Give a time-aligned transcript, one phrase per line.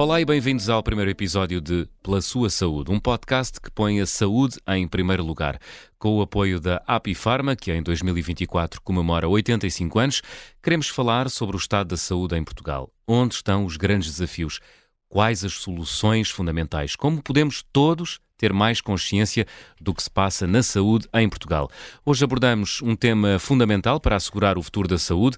[0.00, 4.06] Olá e bem-vindos ao primeiro episódio de Pela Sua Saúde, um podcast que põe a
[4.06, 5.60] saúde em primeiro lugar.
[5.98, 10.22] Com o apoio da Api Pharma, que em 2024 comemora 85 anos,
[10.62, 12.90] queremos falar sobre o estado da saúde em Portugal.
[13.06, 14.58] Onde estão os grandes desafios?
[15.06, 16.96] Quais as soluções fundamentais?
[16.96, 19.46] Como podemos todos ter mais consciência
[19.78, 21.68] do que se passa na saúde em Portugal?
[22.06, 25.36] Hoje abordamos um tema fundamental para assegurar o futuro da saúde,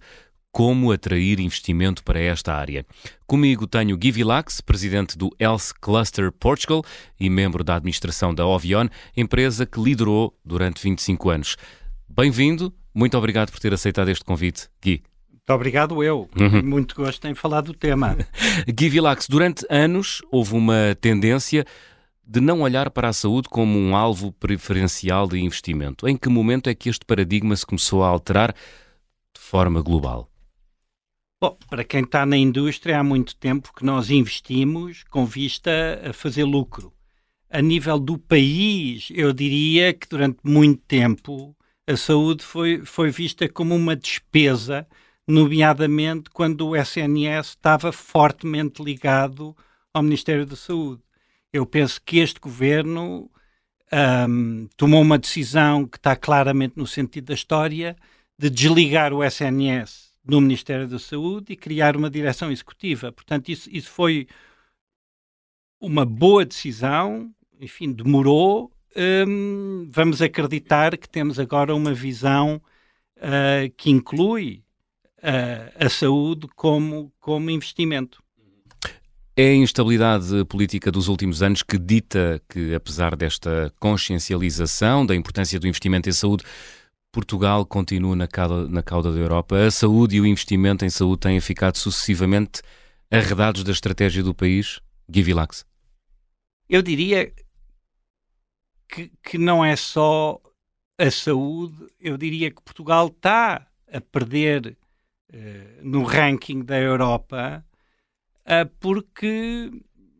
[0.52, 2.84] como atrair investimento para esta área.
[3.26, 6.84] Comigo tenho Gui Vilax, presidente do Health Cluster Portugal
[7.18, 11.56] e membro da administração da Ovion, empresa que liderou durante 25 anos.
[12.06, 15.02] Bem-vindo, muito obrigado por ter aceitado este convite, Gui.
[15.30, 16.28] Muito obrigado eu.
[16.38, 16.62] Uhum.
[16.62, 18.16] Muito gosto em falar do tema.
[18.68, 21.64] Gui Vilax, durante anos houve uma tendência
[22.24, 26.06] de não olhar para a saúde como um alvo preferencial de investimento.
[26.06, 28.54] Em que momento é que este paradigma se começou a alterar
[29.34, 30.31] de forma global?
[31.42, 36.12] Bom, para quem está na indústria, há muito tempo que nós investimos com vista a
[36.12, 36.92] fazer lucro.
[37.50, 41.52] A nível do país, eu diria que durante muito tempo
[41.84, 44.86] a saúde foi, foi vista como uma despesa,
[45.26, 49.52] nomeadamente quando o SNS estava fortemente ligado
[49.92, 51.02] ao Ministério da Saúde.
[51.52, 53.28] Eu penso que este governo
[54.28, 57.96] um, tomou uma decisão que está claramente no sentido da história
[58.38, 63.10] de desligar o SNS no Ministério da Saúde e criar uma direção executiva.
[63.12, 64.26] Portanto, isso, isso foi
[65.80, 68.70] uma boa decisão, enfim, demorou.
[68.96, 72.62] Hum, vamos acreditar que temos agora uma visão
[73.16, 74.62] uh, que inclui
[75.18, 78.22] uh, a saúde como, como investimento.
[79.34, 85.58] É a instabilidade política dos últimos anos que dita que, apesar desta consciencialização da importância
[85.58, 86.44] do investimento em saúde,
[87.12, 89.56] Portugal continua na cauda, na cauda da Europa.
[89.56, 92.62] A saúde e o investimento em saúde têm ficado sucessivamente
[93.10, 94.80] arredados da estratégia do país?
[95.06, 95.66] Givilax.
[96.68, 97.30] Eu diria
[98.88, 100.40] que, que não é só
[100.98, 104.78] a saúde, eu diria que Portugal está a perder
[105.32, 105.36] uh,
[105.82, 107.62] no ranking da Europa
[108.46, 109.70] uh, porque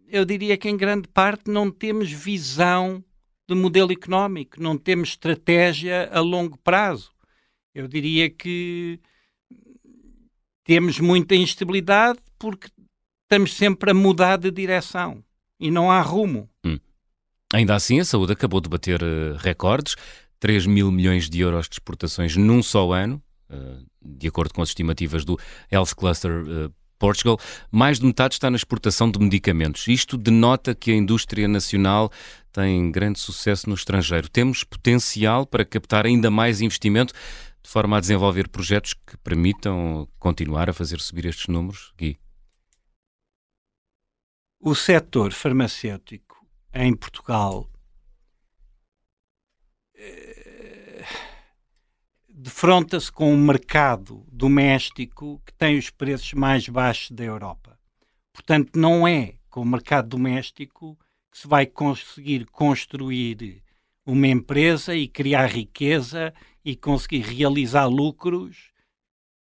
[0.09, 3.03] eu diria que em grande parte não temos visão
[3.53, 7.11] de modelo económico, não temos estratégia a longo prazo.
[7.75, 9.01] Eu diria que
[10.65, 12.69] temos muita instabilidade porque
[13.23, 15.23] estamos sempre a mudar de direção
[15.59, 16.49] e não há rumo.
[16.65, 16.79] Hum.
[17.53, 19.95] Ainda assim, a saúde acabou de bater uh, recordes,
[20.41, 24.71] 3 mil milhões de euros de exportações num só ano, uh, de acordo com as
[24.71, 25.39] estimativas do
[25.71, 27.37] Health Cluster uh, Portugal,
[27.69, 29.89] mais de metade está na exportação de medicamentos.
[29.89, 32.13] Isto denota que a indústria nacional
[32.53, 34.29] tem grande sucesso no estrangeiro.
[34.29, 37.13] Temos potencial para captar ainda mais investimento
[37.61, 42.19] de forma a desenvolver projetos que permitam continuar a fazer subir estes números, Gui?
[44.61, 47.69] O setor farmacêutico em Portugal
[52.43, 57.79] defronta-se com um mercado doméstico que tem os preços mais baixos da Europa.
[58.33, 60.99] Portanto, não é com o mercado doméstico
[61.31, 63.63] que se vai conseguir construir
[64.05, 68.73] uma empresa e criar riqueza e conseguir realizar lucros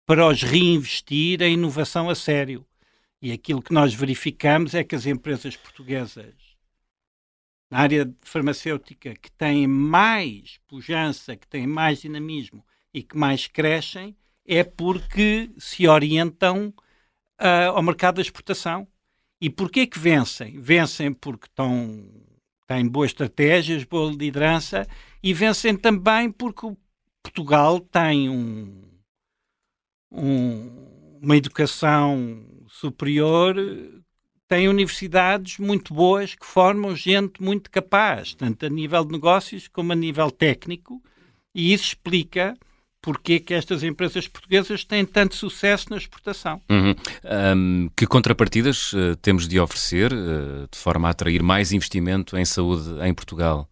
[0.06, 2.66] para os reinvestir em inovação a sério.
[3.22, 6.36] E aquilo que nós verificamos é que as empresas portuguesas
[7.72, 14.16] na área farmacêutica que têm mais pujança, que têm mais dinamismo e que mais crescem
[14.46, 16.74] é porque se orientam
[17.42, 18.88] uh, ao mercado da exportação.
[19.42, 20.59] E porquê que vencem?
[20.59, 22.06] Vencem porque estão,
[22.68, 24.88] têm boas estratégias, boa liderança
[25.22, 26.68] e vencem também porque
[27.22, 28.82] Portugal tem um,
[30.12, 33.56] um, uma educação superior,
[34.48, 39.94] tem universidades muito boas que formam gente muito capaz, tanto a nível de negócios como
[39.94, 41.02] a nível técnico,
[41.56, 42.58] e isso explica
[43.03, 46.61] porque que estas empresas portuguesas têm tanto sucesso na exportação.
[46.70, 46.96] Uhum.
[47.53, 52.46] Um, que contrapartidas uh, temos de oferecer uh, de forma a atrair mais investimento em
[52.46, 53.70] saúde em Portugal?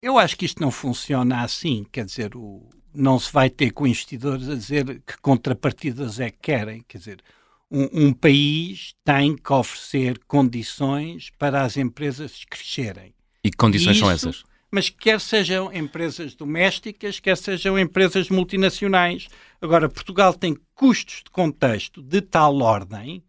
[0.00, 3.88] Eu acho que isto não funciona assim, quer dizer, o, não se vai ter com
[3.88, 7.24] investidores a dizer que contrapartidas é que querem, quer dizer,
[7.68, 13.12] um, um país tem que oferecer condições para as empresas crescerem.
[13.42, 14.44] E que condições isso, são essas?
[14.70, 19.28] Mas quer sejam empresas domésticas, quer sejam empresas multinacionais.
[19.60, 23.22] Agora, Portugal tem custos de contexto de tal ordem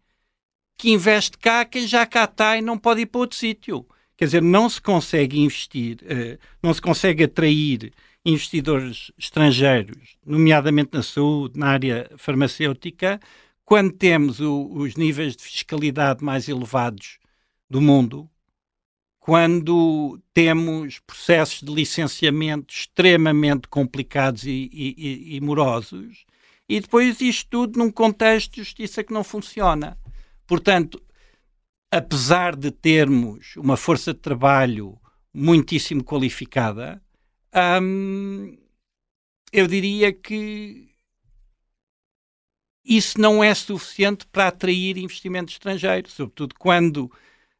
[0.76, 3.86] que investe cá quem já cá está e não pode ir para outro sítio.
[4.16, 7.92] Quer dizer, não se consegue investir, uh, não se consegue atrair
[8.24, 13.20] investidores estrangeiros, nomeadamente na saúde, na área farmacêutica,
[13.64, 17.18] quando temos o, os níveis de fiscalidade mais elevados
[17.68, 18.28] do mundo,
[19.20, 26.24] quando temos processos de licenciamento extremamente complicados e, e, e morosos,
[26.68, 29.98] e depois isto tudo num contexto de justiça que não funciona.
[30.46, 31.02] Portanto,
[31.90, 34.98] apesar de termos uma força de trabalho
[35.32, 37.02] muitíssimo qualificada,
[37.82, 38.56] hum,
[39.52, 40.88] eu diria que
[42.84, 47.12] isso não é suficiente para atrair investimento estrangeiro, sobretudo quando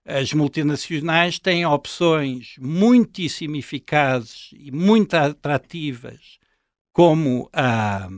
[0.08, 6.38] as multinacionais têm opções muitíssimo eficazes e muito atrativas,
[6.94, 8.08] como a,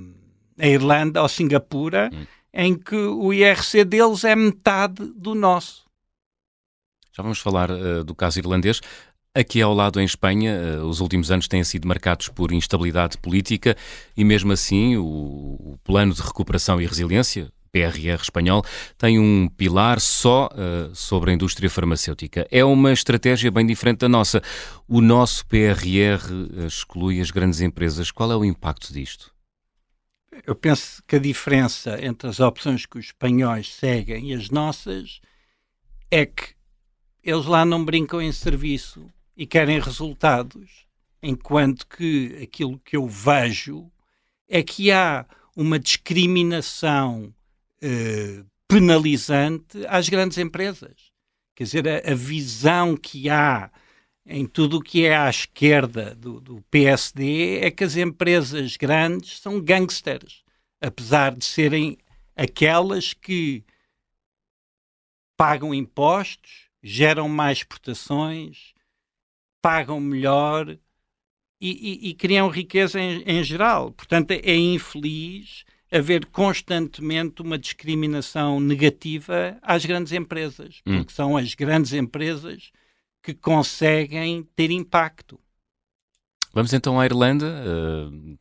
[0.56, 2.24] a Irlanda ou Singapura, hum.
[2.54, 5.84] em que o IRC deles é metade do nosso.
[7.12, 8.80] Já vamos falar uh, do caso irlandês.
[9.34, 13.76] Aqui ao lado, em Espanha, uh, os últimos anos têm sido marcados por instabilidade política
[14.16, 18.64] e, mesmo assim, o Plano de Recuperação e Resiliência, PRR espanhol,
[18.98, 22.46] tem um pilar só uh, sobre a indústria farmacêutica.
[22.50, 24.42] É uma estratégia bem diferente da nossa.
[24.88, 28.10] O nosso PRR exclui as grandes empresas.
[28.10, 29.32] Qual é o impacto disto?
[30.46, 35.20] Eu penso que a diferença entre as opções que os espanhóis seguem e as nossas
[36.10, 36.54] é que
[37.22, 39.06] eles lá não brincam em serviço
[39.36, 40.86] e querem resultados,
[41.22, 43.90] enquanto que aquilo que eu vejo
[44.48, 47.32] é que há uma discriminação
[47.82, 51.10] eh, penalizante às grandes empresas.
[51.54, 53.70] Quer dizer, a, a, visão que há
[54.24, 59.40] em tudo o que é à esquerda do, do PSD é que as empresas grandes
[59.40, 60.44] são gangsters,
[60.80, 61.98] apesar de serem
[62.36, 63.64] aquelas que
[65.36, 68.72] pagam impostos, geram mais exportações,
[69.60, 70.78] pagam melhor e,
[71.60, 73.92] e, e criam riqueza em, em, geral.
[73.92, 80.98] Portanto, é infeliz haver constantemente uma discriminação negativa às grandes empresas, hum.
[80.98, 82.70] porque são as grandes empresas
[83.22, 85.38] que conseguem ter impacto.
[86.52, 87.46] Vamos então à Irlanda.
[87.46, 88.38] Uh,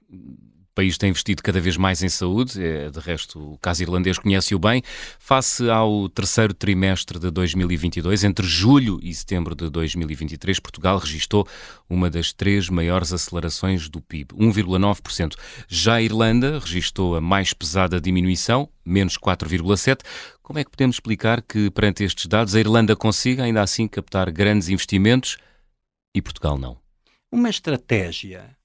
[0.75, 4.59] país tem investido cada vez mais em saúde, é, de resto o caso irlandês conhece-o
[4.59, 4.81] bem.
[5.19, 11.47] Face ao terceiro trimestre de 2022, entre julho e setembro de 2023, Portugal registrou
[11.89, 15.35] uma das três maiores acelerações do PIB, 1,9%.
[15.67, 20.01] Já a Irlanda registrou a mais pesada diminuição, menos 4,7%.
[20.41, 24.31] Como é que podemos explicar que, perante estes dados, a Irlanda consiga ainda assim captar
[24.31, 25.37] grandes investimentos
[26.15, 26.77] e Portugal não?
[27.31, 28.55] Uma estratégia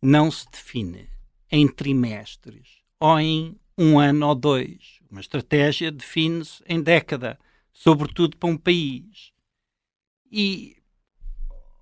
[0.00, 1.11] não se define
[1.52, 5.00] em trimestres ou em um ano ou dois.
[5.10, 7.38] Uma estratégia define-se em década,
[7.72, 9.32] sobretudo para um país.
[10.30, 10.76] E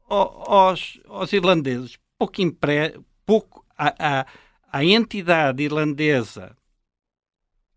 [0.09, 4.27] aos, aos irlandeses, pouco, impre, pouco a, a,
[4.73, 6.57] a entidade irlandesa,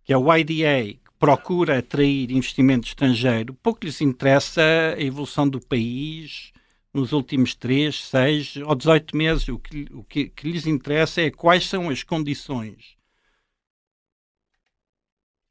[0.03, 4.61] que é o IDA, que procura atrair investimento estrangeiro, pouco lhes interessa
[4.97, 6.52] a evolução do país,
[6.93, 9.47] nos últimos 3, 6 ou 18 meses.
[9.47, 12.95] O que, o que, que lhes interessa é quais são as condições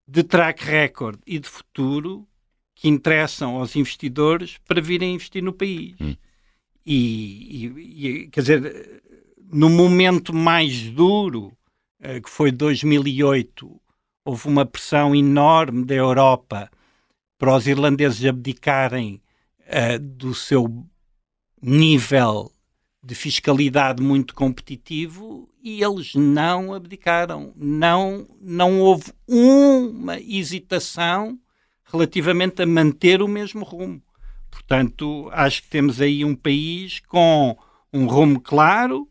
[0.06, 2.26] de track record e de futuro
[2.74, 5.94] que interessam aos investidores para virem investir no país.
[6.00, 6.16] Hum.
[6.84, 9.02] E, e, e, quer dizer,
[9.52, 11.56] no momento mais duro,
[12.00, 13.80] uh, que foi 2008,
[14.24, 16.70] houve uma pressão enorme da Europa
[17.38, 19.22] para os irlandeses abdicarem
[19.60, 20.84] uh, do seu
[21.62, 22.52] nível
[23.02, 27.52] de fiscalidade muito competitivo e eles não abdicaram.
[27.56, 31.38] Não, não houve uma hesitação
[31.84, 34.02] relativamente a manter o mesmo rumo.
[34.50, 37.56] Portanto, acho que temos aí um país com
[37.92, 39.08] um rumo claro,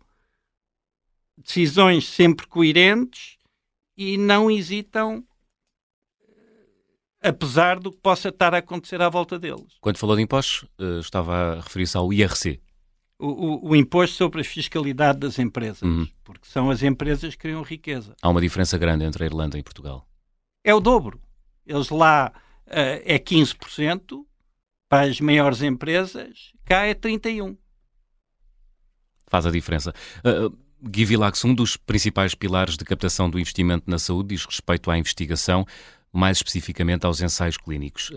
[1.38, 3.38] decisões sempre coerentes
[3.98, 5.24] e não hesitam
[7.22, 9.78] apesar do que possa estar a acontecer à volta deles.
[9.80, 12.60] Quando falou de impostos, uh, estava a referir-se ao IRC.
[13.20, 16.08] O, o, o, imposto sobre a fiscalidade das empresas, uhum.
[16.24, 18.16] porque são as empresas que criam riqueza.
[18.20, 20.08] Há uma diferença grande entre a Irlanda e Portugal.
[20.64, 21.22] É o dobro.
[21.64, 22.32] Eles lá
[22.66, 24.26] uh, é 15%,
[24.90, 27.58] para as maiores empresas, cá é 31%.
[29.28, 29.94] Faz a diferença.
[30.26, 34.90] Uh, Guy Vilax, um dos principais pilares de captação do investimento na saúde diz respeito
[34.90, 35.66] à investigação
[36.14, 38.12] mais especificamente aos ensaios clínicos.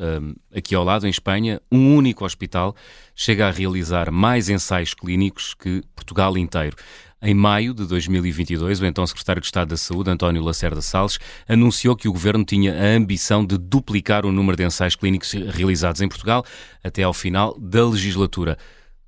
[0.54, 2.74] Aqui ao lado, em Espanha, um único hospital
[3.14, 6.76] chega a realizar mais ensaios clínicos que Portugal inteiro.
[7.22, 11.96] Em maio de 2022, o então secretário de Estado da Saúde, António Lacerda Salles, anunciou
[11.96, 16.08] que o governo tinha a ambição de duplicar o número de ensaios clínicos realizados em
[16.08, 16.44] Portugal
[16.82, 18.58] até ao final da legislatura.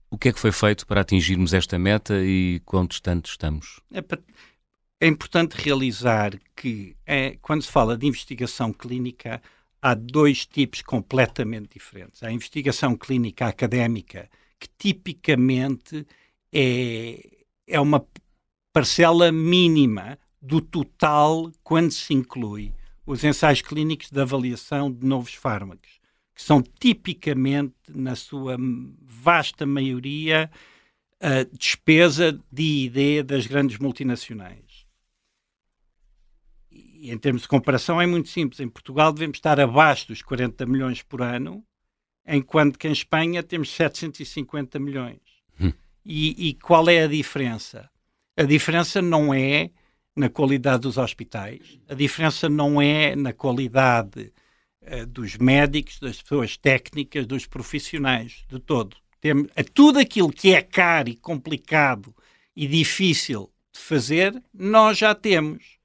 [0.09, 3.81] O que é que foi feito para atingirmos esta meta e quão distantes estamos?
[3.93, 4.01] É
[5.01, 9.43] é importante realizar que, é, quando se fala de investigação clínica,
[9.81, 12.23] há dois tipos completamente diferentes.
[12.23, 16.07] A investigação clínica académica, que tipicamente
[16.53, 17.29] é,
[17.67, 18.07] é uma
[18.73, 22.73] parcela mínima do total quando se inclui
[23.05, 26.01] os ensaios clínicos de avaliação de novos fármacos,
[26.35, 28.57] que são tipicamente, na sua
[29.03, 30.51] vasta maioria,
[31.21, 34.66] a despesa de ID das grandes multinacionais
[37.01, 38.61] e em termos de comparação é muito simples.
[38.61, 41.65] Em Portugal devemos estar abaixo dos 40 milhões por ano,
[42.27, 45.21] enquanto que em Espanha temos 750 milhões.
[45.61, 45.73] Hum.
[46.05, 47.89] E, e, qual é a diferença?
[48.37, 49.71] A diferença não é
[50.15, 54.33] na qualidade dos hospitais, a diferença não é na qualidade
[54.83, 58.97] uh, dos médicos, das pessoas técnicas, dos profissionais, de todo.
[59.21, 62.15] Tem, a tudo aquilo que é caro e complicado
[62.55, 65.76] e difícil de fazer, nós já temos.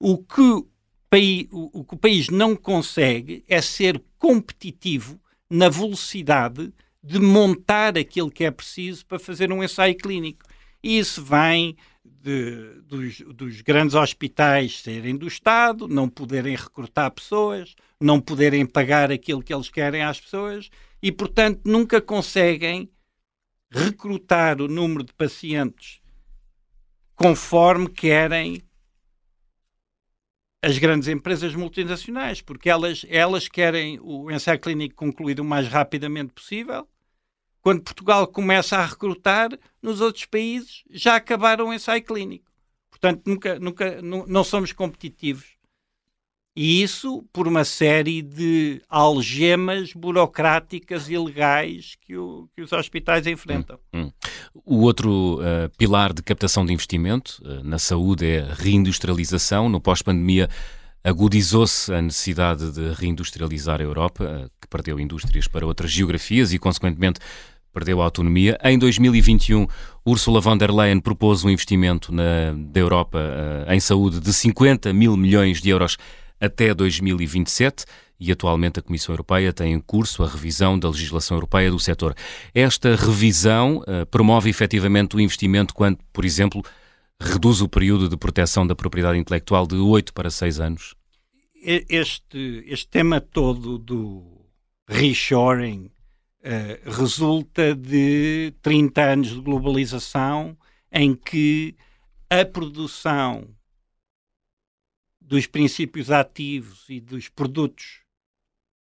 [0.00, 0.66] O que o,
[1.10, 8.44] país, que o país não consegue é ser competitivo na velocidade de montar aquilo que
[8.44, 10.46] é preciso para fazer um ensaio clínico.
[10.82, 17.74] E isso vem de, dos, dos, grandes hospitais serem do Estado, não poderem recrutar pessoas,
[18.00, 20.70] não poderem pagar aquilo que eles querem às pessoas
[21.02, 22.90] e, portanto, nunca conseguem
[23.70, 26.00] recrutar o número de pacientes
[27.14, 28.62] conforme querem
[30.62, 36.32] as grandes empresas multinacionais, porque elas, elas querem o ensaio clínico concluído o mais rapidamente
[36.32, 36.86] possível.
[37.62, 39.50] Quando Portugal começa a recrutar,
[39.82, 42.50] nos outros países já acabaram o ensaio clínico.
[42.90, 45.58] Portanto, nunca, nunca, não somos competitivos.
[46.54, 53.26] E isso por uma série de algemas burocráticas e legais que, o, que os hospitais
[53.26, 53.78] enfrentam.
[53.94, 54.12] Hum, hum.
[54.52, 59.68] O outro uh, pilar de captação de investimento uh, na saúde é a reindustrialização.
[59.68, 60.48] No pós-pandemia,
[61.04, 66.58] agudizou-se a necessidade de reindustrializar a Europa, uh, que perdeu indústrias para outras geografias e,
[66.58, 67.20] consequentemente,
[67.72, 68.58] perdeu a autonomia.
[68.64, 69.68] Em 2021,
[70.04, 73.20] Ursula von der Leyen propôs um investimento na, da Europa
[73.68, 75.96] em saúde de 50 mil milhões de euros
[76.40, 77.84] até 2027
[78.20, 82.14] e atualmente a Comissão Europeia tem em curso a revisão da legislação europeia do setor.
[82.54, 86.62] Esta revisão uh, promove efetivamente o investimento quando, por exemplo,
[87.18, 90.94] reduz o período de proteção da propriedade intelectual de 8 para 6 anos?
[91.62, 94.46] Este, este tema todo do
[94.86, 95.90] reshoring
[96.40, 100.56] uh, resulta de 30 anos de globalização
[100.92, 101.74] em que
[102.28, 103.48] a produção
[105.20, 107.99] dos princípios ativos e dos produtos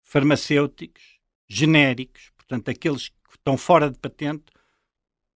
[0.10, 4.46] farmacêuticos genéricos, portanto, aqueles que estão fora de patente,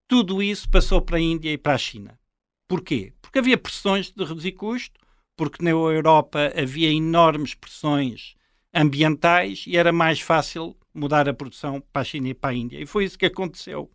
[0.09, 2.19] tudo isso passou para a Índia e para a China.
[2.67, 3.13] Porquê?
[3.21, 4.99] Porque havia pressões de reduzir custo,
[5.37, 8.35] porque na Europa havia enormes pressões
[8.75, 12.81] ambientais e era mais fácil mudar a produção para a China e para a Índia.
[12.81, 13.91] E foi isso que aconteceu.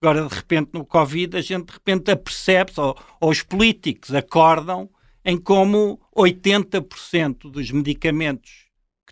[0.00, 4.88] Agora, de repente, no Covid, a gente de repente apercebe-se, ou, ou os políticos acordam
[5.22, 8.63] em como 80% dos medicamentos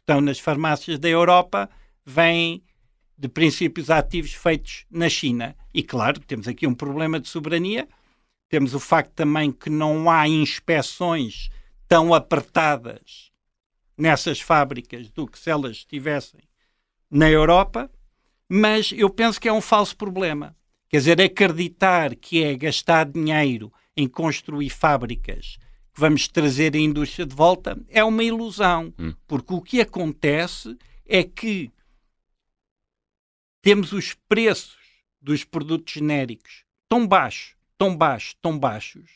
[0.02, 1.70] estão nas farmácias da Europa
[2.04, 2.62] vêm
[3.16, 5.56] de princípios ativos feitos na China.
[5.72, 7.88] E claro, temos aqui um problema de soberania.
[8.48, 11.48] Temos o facto também que não há inspeções
[11.88, 13.30] tão apertadas
[13.96, 16.40] nessas fábricas do que se elas estivessem
[17.10, 17.90] na Europa,
[18.48, 20.56] mas eu penso que é um falso problema.
[20.88, 25.58] Quer dizer, acreditar que é gastar dinheiro em construir fábricas
[25.94, 29.14] que vamos trazer a indústria de volta é uma ilusão, hum.
[29.26, 31.70] porque o que acontece é que
[33.60, 34.78] temos os preços
[35.20, 39.10] dos produtos genéricos tão baixos, tão baixos, tão baixos,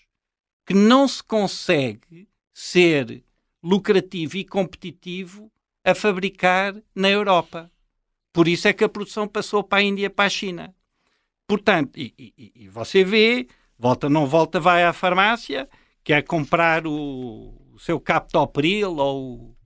[0.64, 3.22] que não se consegue ser
[3.62, 5.50] lucrativo e competitivo
[5.84, 7.70] a fabricar na Europa.
[8.32, 10.74] Por isso é que a produção passou para a Índia, para a China.
[11.46, 13.46] Portanto, e, e, e você vê,
[13.78, 15.68] volta não volta, vai à farmácia
[16.06, 19.56] quer comprar o, o seu captopril ou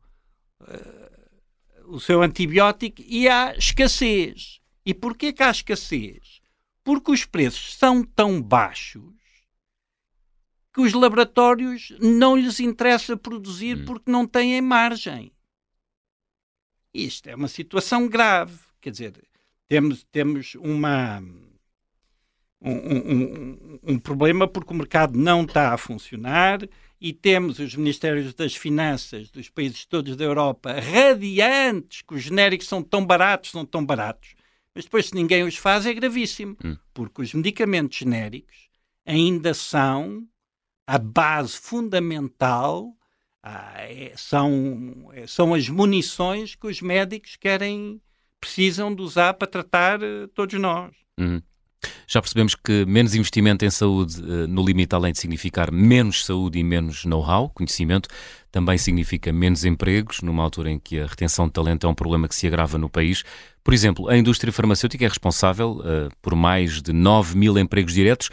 [0.62, 4.58] uh, o seu antibiótico e há escassez.
[4.84, 6.40] E porquê que há escassez?
[6.82, 9.12] Porque os preços são tão baixos
[10.72, 13.84] que os laboratórios não lhes interessa produzir hum.
[13.84, 15.30] porque não têm margem.
[16.94, 18.58] Isto é uma situação grave.
[18.80, 19.28] Quer dizer,
[19.68, 21.22] temos, temos uma
[22.60, 26.60] um, um, um, problema porque o mercado não está a funcionar
[27.00, 32.66] e temos os Ministérios das Finanças dos países todos da Europa radiantes que os genéricos
[32.66, 34.34] são tão baratos, são tão baratos,
[34.74, 36.76] mas depois se ninguém os faz é gravíssimo, hum.
[36.92, 38.68] porque os medicamentos genéricos
[39.06, 40.26] ainda são
[40.86, 42.94] a base fundamental
[43.42, 48.00] ah, é, são, é, são as munições que os médicos querem,
[48.38, 50.94] precisam de usar para tratar uh, todos nós.
[51.18, 51.40] Uhum.
[52.06, 56.58] Já percebemos que menos investimento em saúde, uh, no limite, além de significar menos saúde
[56.58, 58.08] e menos know-how, conhecimento,
[58.50, 62.26] também significa menos empregos, numa altura em que a retenção de talento é um problema
[62.26, 63.22] que se agrava no país.
[63.62, 68.28] Por exemplo, a indústria farmacêutica é responsável uh, por mais de 9 mil empregos diretos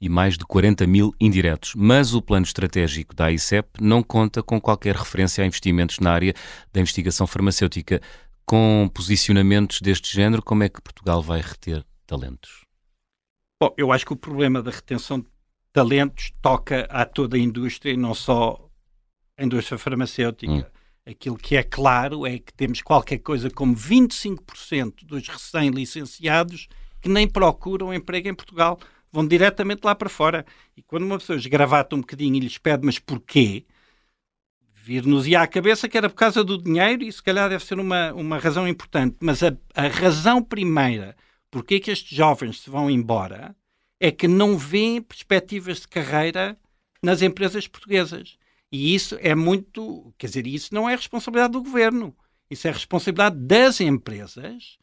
[0.00, 1.72] e mais de 40 mil indiretos.
[1.74, 6.34] Mas o plano estratégico da AICEP não conta com qualquer referência a investimentos na área
[6.72, 8.02] da investigação farmacêutica.
[8.44, 12.63] Com posicionamentos deste género, como é que Portugal vai reter talentos?
[13.64, 15.26] Bom, eu acho que o problema da retenção de
[15.72, 18.68] talentos toca a toda a indústria e não só
[19.38, 20.52] a indústria farmacêutica.
[20.52, 20.64] Hum.
[21.06, 26.68] Aquilo que é claro é que temos qualquer coisa como 25% dos recém-licenciados
[27.00, 28.78] que nem procuram emprego em Portugal
[29.10, 30.44] vão diretamente lá para fora.
[30.76, 33.64] E quando uma pessoa esgravata um bocadinho e lhes pede, mas porquê?
[34.74, 38.12] Vir-nos-ia à cabeça que era por causa do dinheiro e se calhar deve ser uma,
[38.12, 39.16] uma razão importante.
[39.20, 41.16] Mas a, a razão primeira
[41.54, 43.54] porque que estes jovens se vão embora
[44.00, 46.58] é que não vêem perspectivas de carreira
[47.00, 48.36] nas empresas portuguesas.
[48.72, 50.12] E isso é muito.
[50.18, 52.12] Quer dizer, isso não é responsabilidade do governo.
[52.50, 54.78] Isso é responsabilidade das empresas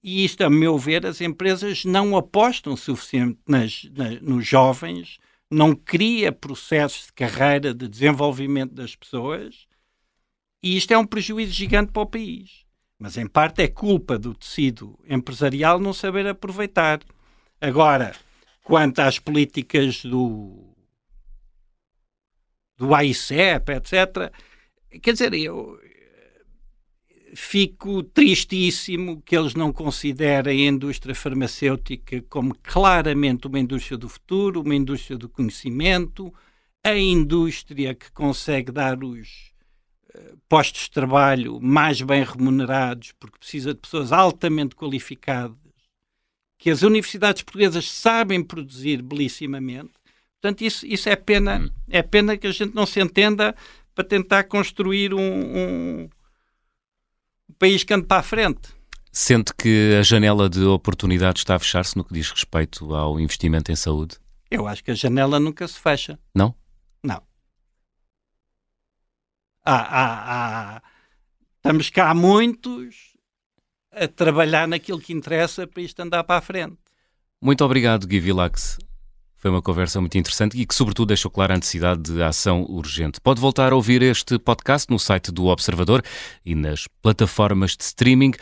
[0.00, 5.18] e isto, a meu ver, as empresas não apostam suficiente nas, nas, nos jovens,
[5.50, 9.66] não cria processos de carreira, de desenvolvimento das pessoas,
[10.62, 12.63] e isto é um prejuízo gigante para o país.
[13.04, 17.00] Mas, em parte, é culpa do tecido empresarial não saber aproveitar.
[17.60, 18.16] Agora,
[18.62, 20.74] quanto às políticas do,
[22.78, 24.32] do AICEP, etc.,
[25.02, 25.78] quer dizer, eu,
[27.34, 34.62] fico tristíssimo que eles não considerem a indústria farmacêutica como claramente uma indústria do futuro,
[34.62, 36.32] uma indústria do conhecimento,
[36.82, 39.53] a indústria que consegue dar os
[40.48, 45.56] postos de trabalho mais bem remunerados, porque precisa de pessoas altamente qualificadas,
[46.58, 49.92] que as universidades portuguesas sabem produzir belissimamente.
[50.40, 51.70] Portanto, isso, isso é pena, hum.
[51.88, 53.54] é pena que a gente não se entenda
[53.94, 56.08] para tentar construir um, um
[57.48, 58.68] o país que ande para a frente.
[59.12, 63.70] Sente que a janela de oportunidade está a fechar-se no que diz respeito ao investimento
[63.70, 64.16] em saúde?
[64.50, 66.18] Eu acho que a janela nunca se fecha.
[66.34, 66.54] Não.
[69.64, 70.82] Há, há, há...
[71.56, 73.14] Estamos cá muitos
[73.90, 76.76] a trabalhar naquilo que interessa para isto andar para a frente.
[77.40, 78.78] Muito obrigado, Gui Vilax.
[79.36, 83.20] Foi uma conversa muito interessante e que, sobretudo, deixou clara a necessidade de ação urgente.
[83.20, 86.02] Pode voltar a ouvir este podcast no site do Observador
[86.44, 88.32] e nas plataformas de streaming.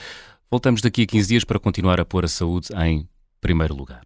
[0.50, 3.08] Voltamos daqui a 15 dias para continuar a pôr a saúde em
[3.40, 4.02] primeiro lugar.